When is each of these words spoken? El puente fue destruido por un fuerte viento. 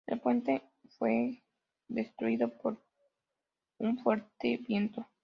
El 0.07 0.19
puente 0.19 0.63
fue 0.97 1.43
destruido 1.87 2.49
por 2.57 2.81
un 3.77 3.99
fuerte 3.99 4.57
viento. 4.67 5.07